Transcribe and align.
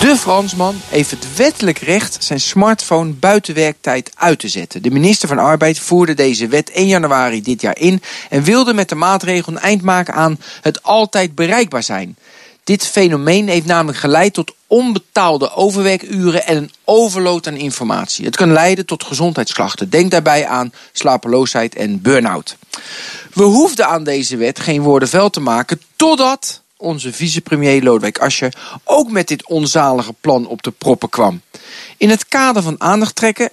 De 0.00 0.16
Fransman 0.16 0.80
heeft 0.88 1.10
het 1.10 1.36
wettelijk 1.36 1.78
recht 1.78 2.24
zijn 2.24 2.40
smartphone 2.40 3.12
buiten 3.12 3.54
werktijd 3.54 4.10
uit 4.14 4.38
te 4.38 4.48
zetten. 4.48 4.82
De 4.82 4.90
minister 4.90 5.28
van 5.28 5.38
Arbeid 5.38 5.78
voerde 5.78 6.14
deze 6.14 6.48
wet 6.48 6.70
1 6.70 6.86
januari 6.86 7.42
dit 7.42 7.60
jaar 7.60 7.78
in 7.78 8.02
en 8.30 8.42
wilde 8.42 8.74
met 8.74 8.88
de 8.88 8.94
maatregel 8.94 9.52
een 9.52 9.58
eind 9.58 9.82
maken 9.82 10.14
aan 10.14 10.38
het 10.60 10.82
altijd 10.82 11.34
bereikbaar 11.34 11.82
zijn. 11.82 12.16
Dit 12.64 12.86
fenomeen 12.86 13.48
heeft 13.48 13.66
namelijk 13.66 13.98
geleid 13.98 14.34
tot 14.34 14.54
onbetaalde 14.66 15.54
overwerkuren 15.54 16.46
en 16.46 16.56
een 16.56 16.70
overload 16.84 17.46
aan 17.46 17.56
informatie. 17.56 18.24
Het 18.24 18.36
kan 18.36 18.52
leiden 18.52 18.86
tot 18.86 19.04
gezondheidsklachten. 19.04 19.90
Denk 19.90 20.10
daarbij 20.10 20.46
aan 20.46 20.72
slapeloosheid 20.92 21.74
en 21.74 22.02
burn-out. 22.02 22.56
We 23.32 23.42
hoefden 23.42 23.86
aan 23.86 24.04
deze 24.04 24.36
wet 24.36 24.60
geen 24.60 24.82
woorden 24.82 25.08
vuil 25.08 25.30
te 25.30 25.40
maken 25.40 25.80
totdat 25.96 26.62
onze 26.80 27.12
vicepremier 27.12 27.82
Lodewijk 27.82 28.18
Asscher 28.18 28.54
ook 28.84 29.10
met 29.10 29.28
dit 29.28 29.46
onzalige 29.46 30.14
plan 30.20 30.46
op 30.46 30.62
de 30.62 30.70
proppen 30.70 31.08
kwam. 31.08 31.40
In 31.96 32.10
het 32.10 32.28
kader 32.28 32.62
van 32.62 32.80
aandacht 32.80 33.14
trekken 33.14 33.50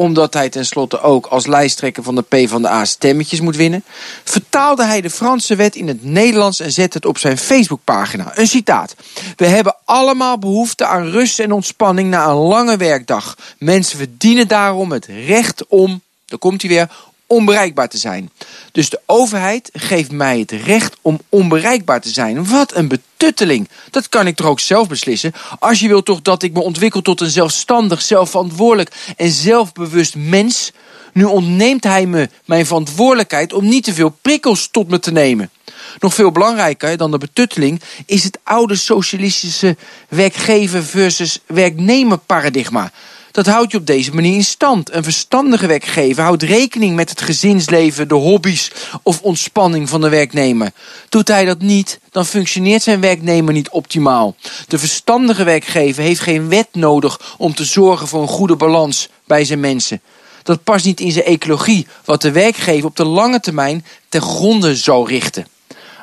omdat 0.00 0.34
hij 0.34 0.48
tenslotte 0.48 1.00
ook 1.00 1.26
als 1.26 1.46
lijsttrekker 1.46 2.02
van 2.02 2.14
de 2.14 2.22
PvdA 2.22 2.84
stemmetjes 2.84 3.40
moet 3.40 3.56
winnen, 3.56 3.84
vertaalde 4.24 4.84
hij 4.84 5.00
de 5.00 5.10
Franse 5.10 5.56
wet 5.56 5.76
in 5.76 5.88
het 5.88 6.04
Nederlands 6.04 6.60
en 6.60 6.72
zette 6.72 6.96
het 6.96 7.06
op 7.06 7.18
zijn 7.18 7.38
Facebookpagina. 7.38 8.32
Een 8.34 8.46
citaat. 8.46 8.94
We 9.36 9.46
hebben 9.46 9.76
allemaal 9.84 10.38
behoefte 10.38 10.86
aan 10.86 11.10
rust 11.10 11.40
en 11.40 11.52
ontspanning 11.52 12.10
na 12.10 12.28
een 12.28 12.36
lange 12.36 12.76
werkdag. 12.76 13.36
Mensen 13.58 13.98
verdienen 13.98 14.48
daarom 14.48 14.92
het 14.92 15.06
recht 15.06 15.66
om, 15.66 16.00
daar 16.26 16.38
komt 16.38 16.62
hij 16.62 16.70
weer, 16.70 16.90
onbereikbaar 17.30 17.88
te 17.88 17.98
zijn. 17.98 18.30
Dus 18.72 18.90
de 18.90 19.00
overheid 19.06 19.70
geeft 19.72 20.12
mij 20.12 20.38
het 20.38 20.50
recht 20.50 20.96
om 21.00 21.20
onbereikbaar 21.28 22.00
te 22.00 22.10
zijn. 22.10 22.48
Wat 22.48 22.74
een 22.74 22.88
betutteling. 22.88 23.68
Dat 23.90 24.08
kan 24.08 24.26
ik 24.26 24.36
toch 24.36 24.46
ook 24.46 24.60
zelf 24.60 24.88
beslissen. 24.88 25.32
Als 25.58 25.80
je 25.80 25.88
wilt 25.88 26.04
toch 26.04 26.22
dat 26.22 26.42
ik 26.42 26.52
me 26.52 26.60
ontwikkel 26.60 27.02
tot 27.02 27.20
een 27.20 27.30
zelfstandig, 27.30 28.02
zelfverantwoordelijk 28.02 29.14
en 29.16 29.30
zelfbewust 29.30 30.14
mens. 30.16 30.72
Nu 31.12 31.24
ontneemt 31.24 31.84
hij 31.84 32.06
me 32.06 32.28
mijn 32.44 32.66
verantwoordelijkheid 32.66 33.52
om 33.52 33.68
niet 33.68 33.84
te 33.84 33.94
veel 33.94 34.18
prikkels 34.22 34.68
tot 34.70 34.88
me 34.88 34.98
te 34.98 35.12
nemen. 35.12 35.50
Nog 35.98 36.14
veel 36.14 36.32
belangrijker 36.32 36.96
dan 36.96 37.10
de 37.10 37.18
betutteling 37.18 37.80
is 38.06 38.24
het 38.24 38.38
oude 38.42 38.76
socialistische 38.76 39.76
werkgever 40.08 40.84
versus 40.84 41.38
werknemer 41.46 42.18
paradigma. 42.18 42.92
Dat 43.40 43.54
houdt 43.54 43.72
je 43.72 43.78
op 43.78 43.86
deze 43.86 44.14
manier 44.14 44.34
in 44.34 44.44
stand. 44.44 44.94
Een 44.94 45.02
verstandige 45.02 45.66
werkgever 45.66 46.22
houdt 46.22 46.42
rekening 46.42 46.96
met 46.96 47.10
het 47.10 47.20
gezinsleven, 47.20 48.08
de 48.08 48.14
hobby's 48.14 48.70
of 49.02 49.22
ontspanning 49.22 49.88
van 49.88 50.00
de 50.00 50.08
werknemer. 50.08 50.72
Doet 51.08 51.28
hij 51.28 51.44
dat 51.44 51.60
niet, 51.60 52.00
dan 52.10 52.26
functioneert 52.26 52.82
zijn 52.82 53.00
werknemer 53.00 53.52
niet 53.52 53.70
optimaal. 53.70 54.36
De 54.68 54.78
verstandige 54.78 55.44
werkgever 55.44 56.02
heeft 56.02 56.20
geen 56.20 56.48
wet 56.48 56.68
nodig 56.72 57.34
om 57.38 57.54
te 57.54 57.64
zorgen 57.64 58.08
voor 58.08 58.22
een 58.22 58.28
goede 58.28 58.56
balans 58.56 59.08
bij 59.26 59.44
zijn 59.44 59.60
mensen. 59.60 60.00
Dat 60.42 60.64
past 60.64 60.84
niet 60.84 61.00
in 61.00 61.12
zijn 61.12 61.24
ecologie, 61.24 61.86
wat 62.04 62.22
de 62.22 62.30
werkgever 62.30 62.86
op 62.86 62.96
de 62.96 63.04
lange 63.04 63.40
termijn 63.40 63.84
ten 64.08 64.22
gronde 64.22 64.76
zou 64.76 65.08
richten. 65.08 65.46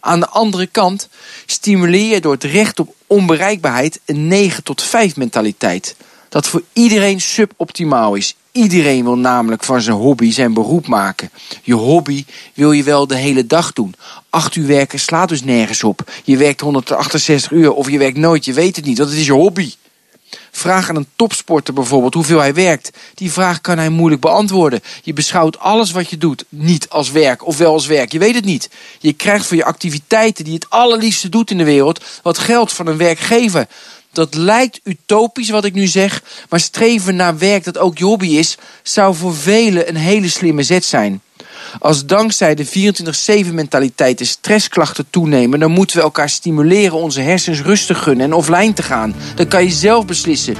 Aan 0.00 0.20
de 0.20 0.28
andere 0.28 0.66
kant 0.66 1.08
stimuleer 1.46 2.14
je 2.14 2.20
door 2.20 2.32
het 2.32 2.44
recht 2.44 2.80
op 2.80 2.94
onbereikbaarheid 3.06 4.00
een 4.04 4.26
9 4.26 4.62
tot 4.62 4.82
5 4.82 5.16
mentaliteit 5.16 5.96
dat 6.34 6.46
voor 6.46 6.62
iedereen 6.72 7.20
suboptimaal 7.20 8.14
is. 8.14 8.36
Iedereen 8.52 9.04
wil 9.04 9.18
namelijk 9.18 9.64
van 9.64 9.80
zijn 9.80 9.96
hobby 9.96 10.32
zijn 10.32 10.54
beroep 10.54 10.86
maken. 10.86 11.30
Je 11.62 11.74
hobby 11.74 12.24
wil 12.54 12.72
je 12.72 12.82
wel 12.82 13.06
de 13.06 13.16
hele 13.16 13.46
dag 13.46 13.72
doen. 13.72 13.94
Acht 14.30 14.56
uur 14.56 14.66
werken 14.66 14.98
slaat 14.98 15.28
dus 15.28 15.42
nergens 15.42 15.84
op. 15.84 16.12
Je 16.24 16.36
werkt 16.36 16.60
168 16.60 17.50
uur 17.50 17.72
of 17.72 17.90
je 17.90 17.98
werkt 17.98 18.16
nooit, 18.16 18.44
je 18.44 18.52
weet 18.52 18.76
het 18.76 18.84
niet, 18.84 18.98
want 18.98 19.10
het 19.10 19.18
is 19.18 19.26
je 19.26 19.32
hobby. 19.32 19.72
Vraag 20.50 20.88
aan 20.88 20.96
een 20.96 21.08
topsporter 21.16 21.74
bijvoorbeeld 21.74 22.14
hoeveel 22.14 22.38
hij 22.38 22.54
werkt. 22.54 22.90
Die 23.14 23.32
vraag 23.32 23.60
kan 23.60 23.78
hij 23.78 23.88
moeilijk 23.88 24.20
beantwoorden. 24.20 24.82
Je 25.02 25.12
beschouwt 25.12 25.58
alles 25.58 25.90
wat 25.90 26.10
je 26.10 26.18
doet 26.18 26.44
niet 26.48 26.88
als 26.88 27.10
werk 27.10 27.46
of 27.46 27.58
wel 27.58 27.72
als 27.72 27.86
werk. 27.86 28.12
Je 28.12 28.18
weet 28.18 28.34
het 28.34 28.44
niet. 28.44 28.70
Je 28.98 29.12
krijgt 29.12 29.46
voor 29.46 29.56
je 29.56 29.64
activiteiten 29.64 30.44
die 30.44 30.54
het 30.54 30.70
allerliefste 30.70 31.28
doet 31.28 31.50
in 31.50 31.58
de 31.58 31.64
wereld 31.64 32.04
wat 32.22 32.38
geld 32.38 32.72
van 32.72 32.86
een 32.86 32.96
werkgever. 32.96 33.66
Dat 34.14 34.34
lijkt 34.34 34.80
utopisch 34.84 35.50
wat 35.50 35.64
ik 35.64 35.74
nu 35.74 35.86
zeg, 35.86 36.22
maar 36.48 36.60
streven 36.60 37.16
naar 37.16 37.38
werk 37.38 37.64
dat 37.64 37.78
ook 37.78 37.98
je 37.98 38.04
hobby 38.04 38.28
is, 38.28 38.56
zou 38.82 39.14
voor 39.14 39.34
velen 39.34 39.88
een 39.88 39.96
hele 39.96 40.28
slimme 40.28 40.62
zet 40.62 40.84
zijn. 40.84 41.22
Als 41.78 42.06
dankzij 42.06 42.54
de 42.54 42.66
24-7 43.46 43.54
mentaliteit 43.54 44.18
de 44.18 44.24
stressklachten 44.24 45.06
toenemen, 45.10 45.60
dan 45.60 45.70
moeten 45.70 45.96
we 45.96 46.02
elkaar 46.02 46.28
stimuleren 46.28 46.96
onze 46.96 47.20
hersens 47.20 47.60
rustig 47.60 48.02
gunnen 48.02 48.26
en 48.26 48.32
offline 48.32 48.72
te 48.72 48.82
gaan. 48.82 49.14
Dan 49.34 49.48
kan 49.48 49.64
je 49.64 49.70
zelf 49.70 50.06
beslissen. 50.06 50.56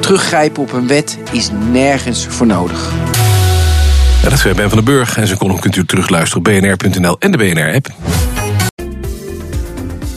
Teruggrijpen 0.00 0.62
op 0.62 0.72
een 0.72 0.86
wet 0.86 1.18
is 1.32 1.48
nergens 1.70 2.26
voor 2.26 2.46
nodig. 2.46 2.92
Dat 4.22 4.32
is 4.32 4.42
Ben 4.42 4.56
van 4.56 4.68
den 4.68 4.84
Burg 4.84 5.16
en 5.16 5.26
zijn 5.26 5.38
column 5.38 5.60
kunt 5.60 5.76
u 5.76 5.86
terugluisteren 5.86 6.38
op 6.38 6.44
bnr.nl 6.44 7.16
en 7.18 7.30
de 7.30 7.38
BNR-app. 7.38 7.86